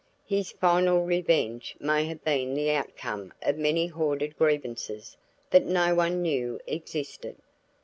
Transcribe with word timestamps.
His 0.25 0.51
final 0.51 1.03
revenge 1.05 1.75
may 1.79 2.05
have 2.05 2.23
been 2.23 2.55
the 2.55 2.71
outcome 2.71 3.33
of 3.43 3.59
many 3.59 3.85
hoarded 3.85 4.35
grievances 4.35 5.15
that 5.51 5.63
no 5.67 5.93
one 5.93 6.23
knew 6.23 6.59
existed. 6.65 7.35